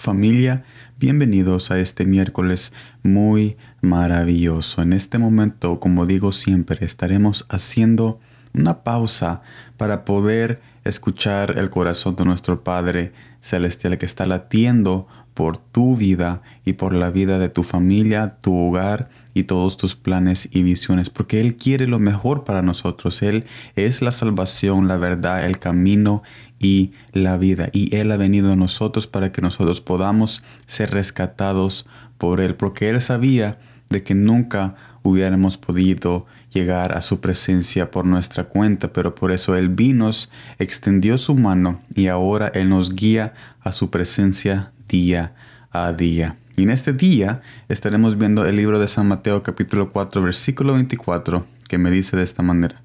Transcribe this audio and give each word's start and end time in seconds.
Familia, 0.00 0.62
bienvenidos 0.96 1.72
a 1.72 1.78
este 1.80 2.04
miércoles 2.04 2.72
muy 3.02 3.56
maravilloso. 3.80 4.80
En 4.80 4.92
este 4.92 5.18
momento, 5.18 5.80
como 5.80 6.06
digo 6.06 6.30
siempre, 6.30 6.86
estaremos 6.86 7.46
haciendo 7.48 8.20
una 8.54 8.84
pausa 8.84 9.42
para 9.76 10.04
poder 10.04 10.62
escuchar 10.84 11.58
el 11.58 11.68
corazón 11.68 12.14
de 12.14 12.24
nuestro 12.24 12.62
Padre 12.62 13.12
Celestial 13.40 13.98
que 13.98 14.06
está 14.06 14.24
latiendo 14.24 15.08
por 15.38 15.56
tu 15.56 15.96
vida 15.96 16.42
y 16.64 16.72
por 16.72 16.92
la 16.92 17.10
vida 17.10 17.38
de 17.38 17.48
tu 17.48 17.62
familia, 17.62 18.38
tu 18.40 18.58
hogar 18.58 19.08
y 19.34 19.44
todos 19.44 19.76
tus 19.76 19.94
planes 19.94 20.48
y 20.50 20.62
visiones, 20.62 21.10
porque 21.10 21.40
Él 21.40 21.54
quiere 21.54 21.86
lo 21.86 22.00
mejor 22.00 22.42
para 22.42 22.60
nosotros. 22.60 23.22
Él 23.22 23.44
es 23.76 24.02
la 24.02 24.10
salvación, 24.10 24.88
la 24.88 24.96
verdad, 24.96 25.46
el 25.46 25.60
camino 25.60 26.24
y 26.58 26.90
la 27.12 27.36
vida. 27.36 27.68
Y 27.72 27.94
Él 27.94 28.10
ha 28.10 28.16
venido 28.16 28.52
a 28.52 28.56
nosotros 28.56 29.06
para 29.06 29.30
que 29.30 29.40
nosotros 29.40 29.80
podamos 29.80 30.42
ser 30.66 30.90
rescatados 30.90 31.86
por 32.18 32.40
Él, 32.40 32.56
porque 32.56 32.88
Él 32.88 33.00
sabía 33.00 33.60
de 33.90 34.02
que 34.02 34.16
nunca 34.16 34.74
hubiéramos 35.04 35.56
podido 35.56 36.26
llegar 36.52 36.98
a 36.98 37.00
su 37.00 37.20
presencia 37.20 37.92
por 37.92 38.06
nuestra 38.06 38.48
cuenta, 38.48 38.92
pero 38.92 39.14
por 39.14 39.30
eso 39.30 39.54
Él 39.54 39.68
vino, 39.68 40.10
extendió 40.58 41.16
su 41.16 41.36
mano 41.36 41.80
y 41.94 42.08
ahora 42.08 42.50
Él 42.52 42.70
nos 42.70 42.92
guía 42.92 43.34
a 43.60 43.70
su 43.70 43.88
presencia 43.90 44.72
día 44.88 45.34
a 45.70 45.92
día. 45.92 46.36
Y 46.56 46.64
en 46.64 46.70
este 46.70 46.92
día 46.92 47.42
estaremos 47.68 48.18
viendo 48.18 48.44
el 48.44 48.56
libro 48.56 48.80
de 48.80 48.88
San 48.88 49.06
Mateo 49.06 49.42
capítulo 49.42 49.90
4 49.90 50.22
versículo 50.22 50.74
24 50.74 51.46
que 51.68 51.78
me 51.78 51.90
dice 51.90 52.16
de 52.16 52.24
esta 52.24 52.42
manera. 52.42 52.82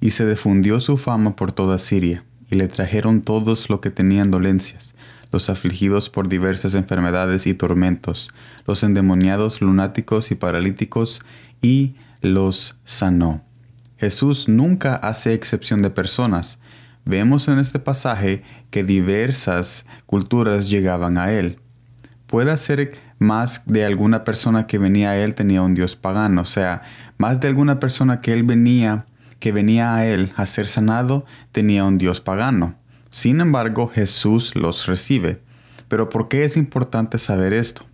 Y 0.00 0.10
se 0.10 0.26
difundió 0.26 0.80
su 0.80 0.96
fama 0.96 1.36
por 1.36 1.52
toda 1.52 1.78
Siria, 1.78 2.24
y 2.50 2.56
le 2.56 2.68
trajeron 2.68 3.22
todos 3.22 3.70
los 3.70 3.80
que 3.80 3.90
tenían 3.90 4.30
dolencias, 4.30 4.94
los 5.30 5.48
afligidos 5.48 6.10
por 6.10 6.28
diversas 6.28 6.74
enfermedades 6.74 7.46
y 7.46 7.54
tormentos, 7.54 8.30
los 8.66 8.82
endemoniados, 8.82 9.60
lunáticos 9.60 10.30
y 10.30 10.34
paralíticos, 10.34 11.22
y 11.62 11.94
los 12.20 12.78
sanó. 12.84 13.44
Jesús 13.96 14.48
nunca 14.48 14.96
hace 14.96 15.34
excepción 15.34 15.82
de 15.82 15.90
personas. 15.90 16.58
Vemos 17.04 17.48
en 17.48 17.58
este 17.58 17.78
pasaje 17.78 18.42
que 18.70 18.84
diversas 18.84 19.84
culturas 20.06 20.70
llegaban 20.70 21.18
a 21.18 21.32
él. 21.32 21.58
Puede 22.26 22.56
ser 22.56 22.98
más 23.18 23.62
de 23.66 23.84
alguna 23.84 24.24
persona 24.24 24.66
que 24.66 24.78
venía 24.78 25.10
a 25.10 25.16
él 25.16 25.34
tenía 25.34 25.62
un 25.62 25.74
Dios 25.74 25.96
pagano, 25.96 26.42
o 26.42 26.46
sea, 26.46 26.82
más 27.18 27.40
de 27.40 27.48
alguna 27.48 27.78
persona 27.78 28.20
que 28.20 28.32
él 28.32 28.42
venía, 28.42 29.06
que 29.38 29.52
venía 29.52 29.94
a 29.94 30.06
él 30.06 30.32
a 30.36 30.46
ser 30.46 30.66
sanado, 30.66 31.26
tenía 31.52 31.84
un 31.84 31.98
Dios 31.98 32.20
pagano. 32.20 32.76
Sin 33.10 33.40
embargo, 33.40 33.88
Jesús 33.88 34.56
los 34.56 34.86
recibe. 34.86 35.40
Pero 35.88 36.08
¿por 36.08 36.28
qué 36.28 36.44
es 36.44 36.56
importante 36.56 37.18
saber 37.18 37.52
esto? 37.52 37.84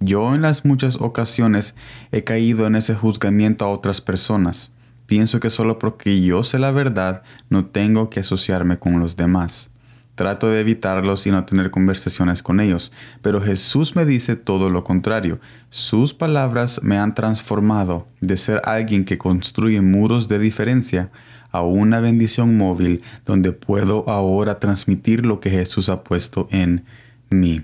Yo 0.00 0.34
en 0.34 0.42
las 0.42 0.64
muchas 0.64 0.96
ocasiones 0.96 1.74
he 2.12 2.22
caído 2.22 2.66
en 2.66 2.76
ese 2.76 2.94
juzgamiento 2.94 3.64
a 3.64 3.70
otras 3.70 4.00
personas. 4.00 4.72
Pienso 5.08 5.40
que 5.40 5.48
solo 5.48 5.78
porque 5.78 6.20
yo 6.20 6.44
sé 6.44 6.58
la 6.58 6.70
verdad 6.70 7.22
no 7.48 7.64
tengo 7.64 8.10
que 8.10 8.20
asociarme 8.20 8.78
con 8.78 9.00
los 9.00 9.16
demás. 9.16 9.70
Trato 10.16 10.50
de 10.50 10.60
evitarlos 10.60 11.26
y 11.26 11.30
no 11.30 11.46
tener 11.46 11.70
conversaciones 11.70 12.42
con 12.42 12.60
ellos, 12.60 12.92
pero 13.22 13.40
Jesús 13.40 13.96
me 13.96 14.04
dice 14.04 14.36
todo 14.36 14.68
lo 14.68 14.84
contrario. 14.84 15.40
Sus 15.70 16.12
palabras 16.12 16.82
me 16.82 16.98
han 16.98 17.14
transformado 17.14 18.06
de 18.20 18.36
ser 18.36 18.60
alguien 18.64 19.06
que 19.06 19.16
construye 19.16 19.80
muros 19.80 20.28
de 20.28 20.38
diferencia 20.38 21.10
a 21.52 21.62
una 21.62 22.00
bendición 22.00 22.58
móvil 22.58 23.02
donde 23.24 23.52
puedo 23.52 24.06
ahora 24.10 24.60
transmitir 24.60 25.24
lo 25.24 25.40
que 25.40 25.48
Jesús 25.48 25.88
ha 25.88 26.04
puesto 26.04 26.48
en 26.50 26.84
mí. 27.30 27.62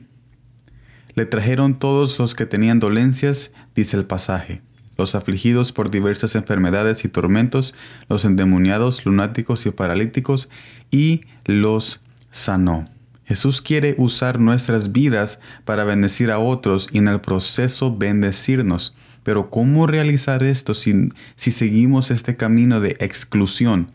Le 1.15 1.26
trajeron 1.26 1.78
todos 1.78 2.19
los 2.19 2.34
que 2.34 2.47
tenían 2.47 2.78
dolencias, 2.78 3.53
dice 3.75 3.99
el 3.99 4.06
pasaje, 4.06 4.62
los 4.97 5.15
afligidos 5.15 5.72
por 5.72 5.91
diversas 5.91 6.34
enfermedades 6.34 7.05
y 7.05 7.09
tormentos, 7.09 7.75
los 8.09 8.25
endemoniados, 8.25 9.05
lunáticos 9.05 9.66
y 9.66 9.71
paralíticos, 9.71 10.49
y 10.91 11.22
los 11.44 12.03
sanó. 12.31 12.88
Jesús 13.25 13.62
quiere 13.62 13.94
usar 13.99 14.38
nuestras 14.38 14.93
vidas 14.93 15.41
para 15.65 15.84
bendecir 15.84 16.31
a 16.31 16.38
otros 16.38 16.88
y 16.93 16.99
en 16.99 17.09
el 17.09 17.21
proceso 17.21 17.97
bendecirnos. 17.97 18.94
Pero 19.22 19.49
¿cómo 19.49 19.87
realizar 19.87 20.43
esto 20.43 20.75
si, 20.75 21.11
si 21.34 21.50
seguimos 21.50 22.11
este 22.11 22.37
camino 22.37 22.81
de 22.81 22.97
exclusión? 23.00 23.91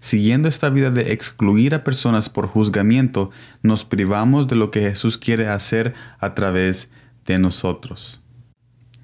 Siguiendo 0.00 0.48
esta 0.48 0.68
vida 0.68 0.90
de 0.90 1.12
excluir 1.12 1.76
a 1.76 1.84
personas 1.84 2.28
por 2.28 2.48
juzgamiento, 2.48 3.30
nos 3.62 3.84
privamos 3.84 4.48
de 4.48 4.56
lo 4.56 4.72
que 4.72 4.80
Jesús 4.80 5.16
quiere 5.16 5.46
hacer 5.46 5.94
a 6.18 6.34
través 6.34 6.90
de 7.24 7.38
nosotros. 7.38 8.21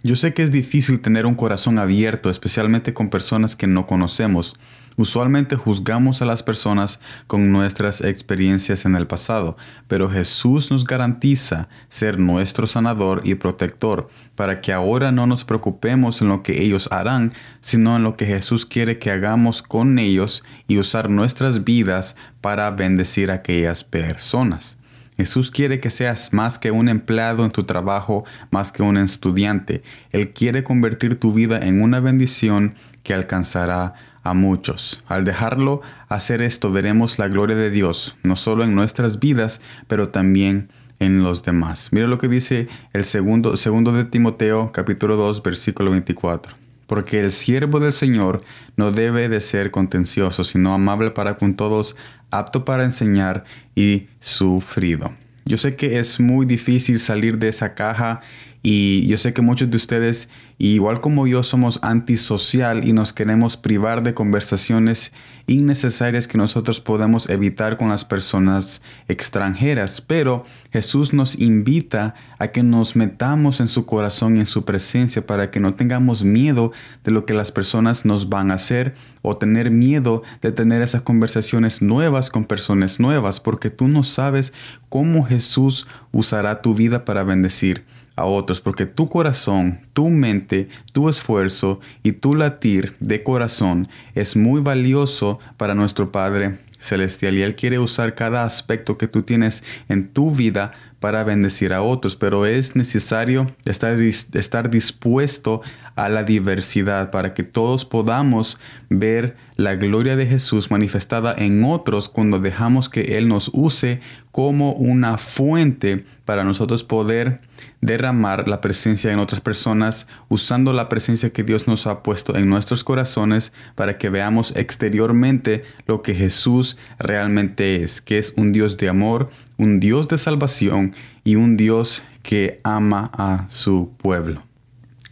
Yo 0.05 0.15
sé 0.15 0.33
que 0.33 0.45
es 0.45 0.53
difícil 0.53 1.01
tener 1.01 1.27
un 1.27 1.35
corazón 1.35 1.77
abierto, 1.77 2.31
especialmente 2.31 2.95
con 2.95 3.11
personas 3.11 3.57
que 3.57 3.67
no 3.67 3.87
conocemos. 3.87 4.55
Usualmente 4.97 5.57
juzgamos 5.57 6.23
a 6.23 6.25
las 6.25 6.45
personas 6.45 7.01
con 7.27 7.51
nuestras 7.51 8.01
experiencias 8.01 8.85
en 8.85 8.95
el 8.95 9.09
pasado, 9.09 9.57
pero 9.89 10.09
Jesús 10.09 10.71
nos 10.71 10.85
garantiza 10.85 11.69
ser 11.89 12.19
nuestro 12.19 12.67
sanador 12.69 13.21
y 13.25 13.35
protector 13.35 14.09
para 14.37 14.61
que 14.61 14.73
ahora 14.73 15.11
no 15.11 15.27
nos 15.27 15.45
preocupemos 15.45 16.23
en 16.23 16.29
lo 16.29 16.43
que 16.45 16.63
ellos 16.63 16.89
harán, 16.93 17.33
sino 17.61 17.97
en 17.97 18.05
lo 18.05 18.17
que 18.17 18.27
Jesús 18.27 18.67
quiere 18.67 18.99
que 18.99 19.11
hagamos 19.11 19.63
con 19.63 19.99
ellos 19.99 20.45
y 20.69 20.79
usar 20.79 21.11
nuestras 21.11 21.65
vidas 21.65 22.17
para 22.41 22.71
bendecir 22.71 23.33
a 23.33 23.35
aquellas 23.35 23.83
personas. 23.83 24.78
Jesús 25.19 25.51
quiere 25.51 25.81
que 25.81 25.91
seas 25.91 26.33
más 26.33 26.61
que 26.61 26.71
un 26.71 26.89
empleado 26.89 27.45
en 27.45 27.51
tu 27.51 27.65
trabajo, 27.65 28.25
más 28.53 28.71
que 28.71 28.85
un 28.85 28.97
estudiante. 28.97 29.83
Él 30.13 30.31
quiere 30.33 30.63
convertir 30.63 31.19
tu 31.19 31.33
vida 31.33 31.59
en 31.59 31.83
una 31.83 31.99
bendición 31.99 32.77
que 33.03 33.15
alcanzará 33.15 33.95
a 34.23 34.33
muchos. 34.33 35.03
Al 35.09 35.25
dejarlo 35.25 35.83
hacer 36.09 36.41
esto 36.41 36.71
veremos 36.71 37.19
la 37.19 37.27
gloria 37.27 37.57
de 37.57 37.71
Dios, 37.71 38.17
no 38.23 38.37
solo 38.37 38.63
en 38.63 38.77
nuestras 38.77 39.19
vidas, 39.19 39.61
pero 39.89 40.11
también 40.11 40.69
en 41.01 41.25
los 41.25 41.43
demás. 41.43 41.89
Mira 41.91 42.07
lo 42.07 42.19
que 42.19 42.29
dice 42.29 42.69
el 42.93 43.05
segundo, 43.05 43.57
segundo 43.57 43.93
de 43.93 44.05
Timoteo 44.05 44.71
capítulo 44.71 45.17
2 45.17 45.43
versículo 45.43 45.91
24. 45.91 46.68
Porque 46.89 47.21
el 47.21 47.31
siervo 47.31 47.79
del 47.79 47.93
Señor 47.93 48.43
no 48.77 48.91
debe 48.91 49.29
de 49.29 49.41
ser 49.41 49.71
contencioso, 49.71 50.43
sino 50.43 50.75
amable 50.75 51.13
para 51.13 51.37
con 51.37 51.55
todos, 51.55 51.97
apto 52.33 52.65
para 52.65 52.83
enseñar 52.83 53.45
y 53.77 54.09
sufrido. 54.19 55.13
Yo 55.45 55.57
sé 55.57 55.77
que 55.77 56.01
es 56.01 56.19
muy 56.19 56.45
difícil 56.45 56.99
salir 56.99 57.39
de 57.39 57.49
esa 57.49 57.75
caja 57.77 58.23
y 58.63 59.07
yo 59.07 59.17
sé 59.19 59.33
que 59.33 59.43
muchos 59.43 59.71
de 59.71 59.77
ustedes, 59.77 60.31
igual 60.59 61.01
como 61.01 61.27
yo, 61.27 61.43
somos 61.43 61.79
antisocial 61.83 62.87
y 62.87 62.93
nos 62.93 63.13
queremos 63.13 63.57
privar 63.57 64.03
de 64.03 64.15
conversaciones 64.15 65.13
innecesarias 65.47 66.29
que 66.29 66.39
nosotros 66.39 66.81
podemos 66.81 67.31
evitar 67.31 67.77
con 67.77 67.89
las 67.89 68.05
personas 68.05 68.83
extranjeras. 69.07 70.01
Pero 70.01 70.45
Jesús 70.73 71.15
nos 71.15 71.39
invita 71.39 72.15
a 72.39 72.49
que 72.49 72.63
nos 72.63 72.97
metamos 72.97 73.61
en 73.61 73.69
su 73.69 73.87
corazón 73.87 74.37
y 74.37 74.41
en 74.41 74.47
su 74.47 74.65
presencia 74.65 75.27
para 75.27 75.51
que 75.51 75.61
no 75.61 75.75
tengamos 75.75 76.25
miedo 76.25 76.73
de 77.05 77.13
lo 77.13 77.25
que 77.25 77.35
las 77.35 77.53
personas 77.53 78.05
nos 78.05 78.29
van 78.29 78.51
a 78.51 78.55
hacer 78.55 78.95
o 79.23 79.37
tener 79.37 79.71
miedo 79.71 80.23
de 80.43 80.53
tener 80.53 80.83
esas 80.83 81.03
conversaciones 81.03 81.81
nuevas 81.83 82.31
con 82.31 82.45
personas 82.45 83.01
nuevas, 83.01 83.41
porque 83.41 83.71
tú 83.71 83.89
no 83.89 84.05
sabes 84.05 84.53
cómo 84.89 85.25
Jesús 85.25 85.87
usará 86.19 86.63
tu 86.63 86.75
vida 86.75 87.05
para 87.05 87.23
bendecir 87.23 87.85
a 88.17 88.25
otros, 88.25 88.61
porque 88.61 88.87
tu 88.87 89.09
corazón, 89.09 89.79
tu 89.93 90.09
mente, 90.09 90.69
tu 90.93 91.09
esfuerzo 91.09 91.79
y 92.03 92.13
tu 92.13 92.35
latir 92.35 92.95
de 92.99 93.23
corazón 93.23 93.87
es 94.17 94.37
muy 94.37 94.61
valioso 94.61 95.39
para 95.57 95.77
nuestro 95.77 96.11
Padre 96.11 96.59
Celestial 96.79 97.37
y 97.37 97.43
Él 97.43 97.55
quiere 97.55 97.79
usar 97.79 98.17
cada 98.17 98.45
aspecto 98.45 98.99
que 98.99 99.07
tú 99.07 99.23
tienes 99.23 99.63
en 99.89 100.09
tu 100.09 100.33
vida 100.33 100.73
para 101.01 101.23
bendecir 101.23 101.73
a 101.73 101.83
otros, 101.83 102.17
pero 102.17 102.45
es 102.45 102.75
necesario 102.75 103.49
estar, 103.65 103.99
estar 104.01 104.69
dispuesto 104.69 105.63
a 105.95 106.09
la 106.09 106.25
diversidad 106.25 107.11
para 107.13 107.35
que 107.35 107.45
todos 107.45 107.85
podamos 107.85 108.59
ver 108.89 109.37
la 109.57 109.77
gloria 109.77 110.17
de 110.17 110.27
Jesús 110.27 110.71
manifestada 110.71 111.35
en 111.37 111.65
otros 111.65 112.09
cuando 112.09 112.41
dejamos 112.41 112.89
que 112.89 113.17
Él 113.17 113.29
nos 113.29 113.51
use 113.53 114.01
como 114.33 114.73
una 114.73 115.19
fuente 115.19 116.05
para 116.25 116.45
nosotros 116.45 116.85
poder 116.85 117.41
derramar 117.81 118.49
la 118.49 118.61
presencia 118.61 119.13
en 119.13 119.19
otras 119.19 119.41
personas 119.41 120.09
usando 120.29 120.73
la 120.73 120.89
presencia 120.89 121.31
que 121.31 121.45
Dios 121.45 121.69
nos 121.69 121.87
ha 121.87 122.03
puesto 122.03 122.37
en 122.37 122.49
nuestros 122.49 122.85
corazones 122.85 123.53
para 123.75 123.99
que 123.99 124.11
veamos 124.11 124.55
exteriormente 124.57 125.63
lo 125.87 126.03
que 126.03 126.15
Jesús 126.15 126.77
realmente 126.99 127.83
es, 127.83 128.01
que 128.01 128.19
es 128.19 128.35
un 128.37 128.53
Dios 128.53 128.77
de 128.77 128.89
amor, 128.89 129.31
un 129.57 129.81
Dios 129.81 130.09
de 130.09 130.19
salvación 130.19 130.95
y 131.25 131.37
un 131.37 131.57
Dios 131.57 132.03
que 132.23 132.61
ama 132.65 133.11
a 133.15 133.47
su 133.49 133.93
pueblo. 133.99 134.48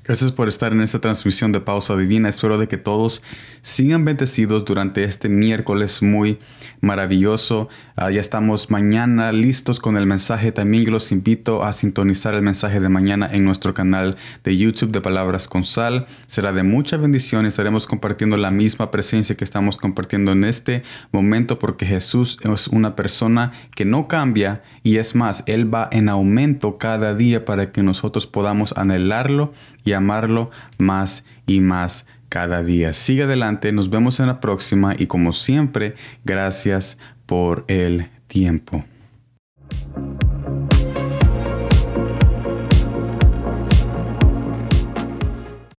Gracias 0.07 0.31
por 0.31 0.47
estar 0.47 0.73
en 0.73 0.83
esta 0.83 1.01
transmisión 1.01 1.51
de 1.51 1.59
Pausa 1.59 1.97
Divina. 1.97 2.29
Espero 2.29 2.59
de 2.59 2.69
que 2.69 2.77
todos 2.77 3.25
sigan 3.61 4.05
bendecidos 4.05 4.65
durante 4.65 5.03
este 5.03 5.29
miércoles 5.29 6.01
muy 6.01 6.39
maravilloso. 6.81 7.69
Ah, 7.97 8.13
ya 8.13 8.21
estamos 8.21 8.71
mañana 8.71 9.33
listos 9.33 9.81
con 9.81 9.97
el 9.97 10.07
mensaje. 10.07 10.53
También 10.53 10.89
los 10.93 11.11
invito 11.11 11.65
a 11.65 11.73
sintonizar 11.73 12.35
el 12.35 12.43
mensaje 12.43 12.79
de 12.79 12.89
mañana 12.89 13.29
en 13.33 13.45
nuestro 13.45 13.75
canal 13.75 14.17
de 14.45 14.57
YouTube 14.57 14.93
de 14.93 15.01
Palabras 15.01 15.49
con 15.49 15.65
Sal. 15.65 16.07
Será 16.29 16.53
de 16.53 16.63
mucha 16.63 16.97
bendición. 16.99 17.45
Estaremos 17.45 17.89
compartiendo 17.89 18.37
la 18.37 18.53
misma 18.53 18.93
presencia 18.93 19.37
que 19.37 19.43
estamos 19.43 19.77
compartiendo 19.77 20.31
en 20.31 20.45
este 20.45 20.85
momento 21.11 21.59
porque 21.59 21.85
Jesús 21.85 22.39
es 22.45 22.69
una 22.69 22.95
persona 22.95 23.51
que 23.75 23.85
no 23.85 24.07
cambia 24.07 24.63
y 24.85 24.99
es 24.99 25.17
más, 25.17 25.43
Él 25.47 25.75
va 25.75 25.89
en 25.91 26.09
aumento 26.09 26.79
cada 26.79 27.13
día 27.17 27.45
para 27.45 27.73
que 27.73 27.83
nosotros 27.83 28.29
podamos 28.29 28.73
anhelarlo 28.77 29.53
y 29.85 29.96
amarlo 29.97 30.51
más 30.79 31.25
y 31.47 31.61
más 31.61 32.07
cada 32.29 32.63
día. 32.63 32.93
Sigue 32.93 33.25
adelante, 33.25 33.73
nos 33.73 33.91
vemos 33.91 34.21
en 34.21 34.27
la 34.27 34.41
próxima 34.41 34.95
y 34.97 35.07
como 35.07 35.33
siempre, 35.33 35.95
gracias 36.25 36.99
por 37.27 37.65
el 37.69 38.09
tiempo. 38.29 38.85